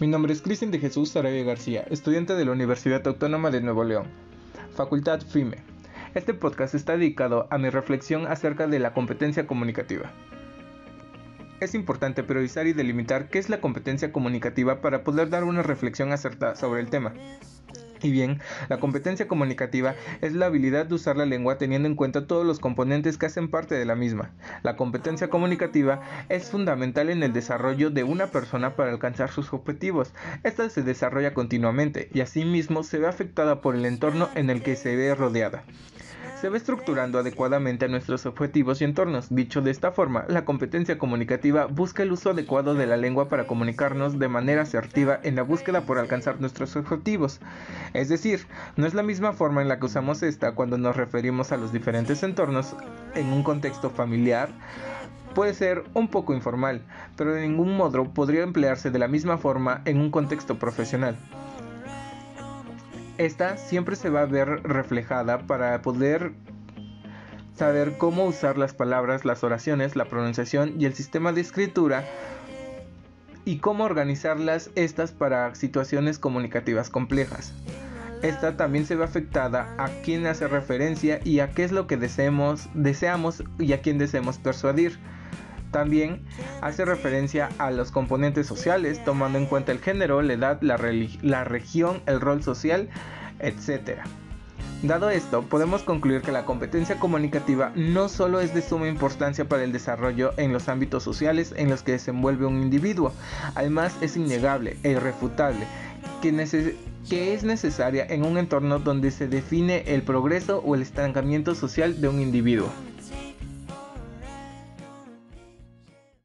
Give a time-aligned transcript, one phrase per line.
[0.00, 3.84] Mi nombre es Cristian de Jesús Sarabia García, estudiante de la Universidad Autónoma de Nuevo
[3.84, 4.08] León,
[4.74, 5.58] Facultad FIME.
[6.14, 10.10] Este podcast está dedicado a mi reflexión acerca de la competencia comunicativa.
[11.60, 16.10] Es importante priorizar y delimitar qué es la competencia comunicativa para poder dar una reflexión
[16.10, 17.14] acertada sobre el tema.
[18.04, 22.26] Y bien, la competencia comunicativa es la habilidad de usar la lengua teniendo en cuenta
[22.26, 24.30] todos los componentes que hacen parte de la misma.
[24.62, 30.12] La competencia comunicativa es fundamental en el desarrollo de una persona para alcanzar sus objetivos.
[30.42, 34.76] Esta se desarrolla continuamente y asimismo se ve afectada por el entorno en el que
[34.76, 35.64] se ve rodeada
[36.44, 39.34] se va estructurando adecuadamente a nuestros objetivos y entornos.
[39.34, 43.46] Dicho de esta forma, la competencia comunicativa busca el uso adecuado de la lengua para
[43.46, 47.40] comunicarnos de manera asertiva en la búsqueda por alcanzar nuestros objetivos.
[47.94, 51.50] Es decir, no es la misma forma en la que usamos esta cuando nos referimos
[51.50, 52.76] a los diferentes entornos
[53.14, 54.50] en un contexto familiar,
[55.34, 56.82] puede ser un poco informal,
[57.16, 61.16] pero de ningún modo podría emplearse de la misma forma en un contexto profesional.
[63.18, 66.32] Esta siempre se va a ver reflejada para poder
[67.54, 72.04] saber cómo usar las palabras, las oraciones, la pronunciación y el sistema de escritura
[73.44, 77.52] y cómo organizarlas estas para situaciones comunicativas complejas.
[78.22, 81.96] Esta también se ve afectada a quién hace referencia y a qué es lo que
[81.96, 84.98] deseamos, deseamos y a quién deseamos persuadir.
[85.74, 86.22] También
[86.60, 92.00] hace referencia a los componentes sociales, tomando en cuenta el género, la edad, la, región,
[92.06, 92.88] el rol social,
[93.40, 93.98] etc.
[94.84, 99.64] Dado esto, podemos concluir que la competencia comunicativa no solo es de suma importancia para
[99.64, 103.12] el desarrollo en los ámbitos sociales en los que desenvuelve un individuo,
[103.56, 105.66] además es innegable e irrefutable
[106.20, 112.00] que es necesaria en un entorno donde se define el progreso o el estancamiento social
[112.00, 112.70] de un individuo.